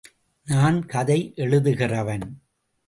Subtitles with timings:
[0.45, 2.21] நான் கதை எழுதுகிறவன்.